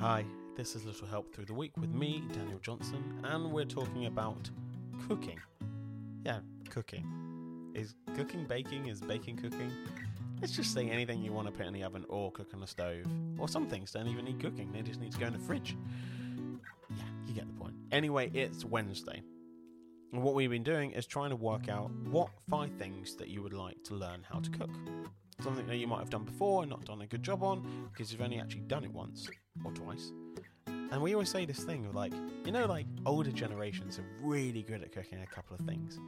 [0.00, 0.24] Hi,
[0.56, 4.50] this is Little Help Through the Week with me, Daniel Johnson, and we're talking about
[5.06, 5.38] cooking.
[6.24, 7.70] Yeah, cooking.
[7.74, 8.86] Is cooking baking?
[8.86, 9.70] Is baking cooking?
[10.40, 12.66] Let's just say anything you want to put in the oven or cook on the
[12.66, 13.04] stove.
[13.38, 15.76] Or some things don't even need cooking, they just need to go in the fridge.
[16.90, 17.74] Yeah, you get the point.
[17.92, 19.22] Anyway, it's Wednesday.
[20.12, 23.42] And what we've been doing is trying to work out what five things that you
[23.42, 24.70] would like to learn how to cook
[25.42, 28.12] something that you might have done before and not done a good job on because
[28.12, 29.28] you've only actually done it once
[29.64, 30.12] or twice.
[30.66, 32.12] And we always say this thing of like,
[32.44, 35.98] you know, like older generations are really good at cooking a couple of things.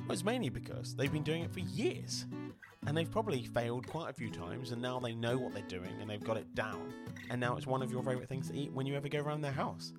[0.00, 2.26] Well, it's mainly because they've been doing it for years.
[2.86, 5.94] And they've probably failed quite a few times, and now they know what they're doing
[6.00, 6.92] and they've got it down.
[7.30, 9.40] And now it's one of your favourite things to eat when you ever go around
[9.40, 9.94] their house.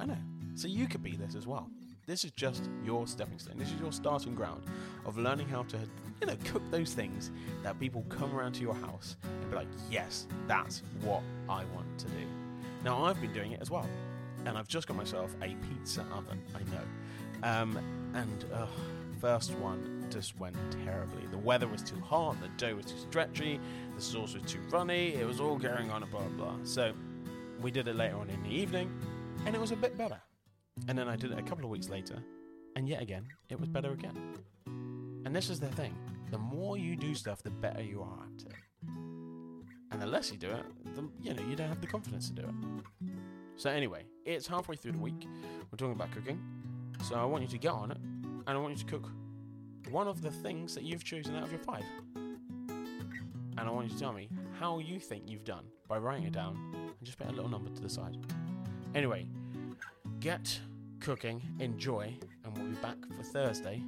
[0.00, 0.16] I know.
[0.54, 1.70] So you could be this as well.
[2.06, 3.58] This is just your stepping stone.
[3.58, 4.64] This is your starting ground
[5.04, 5.78] of learning how to,
[6.20, 7.30] you know, cook those things
[7.62, 11.98] that people come around to your house and be like, yes, that's what I want
[11.98, 12.26] to do.
[12.84, 13.88] Now, I've been doing it as well.
[14.44, 17.48] And I've just got myself a pizza oven, I know.
[17.48, 17.78] Um,
[18.14, 18.66] and uh,
[19.20, 21.26] first one just went terribly.
[21.30, 23.60] The weather was too hot, the dough was too stretchy,
[23.94, 26.56] the sauce was too runny, it was all going on and blah, blah, blah.
[26.64, 26.92] So
[27.60, 28.90] we did it later on in the evening,
[29.46, 30.20] and it was a bit better.
[30.88, 32.16] And then I did it a couple of weeks later,
[32.74, 34.16] and yet again, it was better again.
[35.24, 35.94] And this is the thing
[36.30, 38.56] the more you do stuff, the better you are at it.
[39.90, 40.64] And the less you do it,
[40.94, 43.12] the, you know, you don't have the confidence to do it.
[43.56, 45.28] So, anyway, it's halfway through the week.
[45.70, 46.40] We're talking about cooking.
[47.04, 49.10] So, I want you to get on it, and I want you to cook
[49.90, 51.84] one of the things that you've chosen out of your five.
[52.16, 56.32] And I want you to tell me how you think you've done by writing it
[56.32, 58.16] down and just put a little number to the side.
[58.94, 59.26] Anyway,
[60.20, 60.58] get
[61.00, 63.82] cooking, enjoy, and we'll be back for Thursday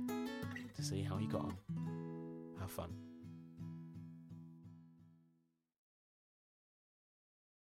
[0.74, 1.56] to see how you got on.
[2.60, 2.90] Have fun.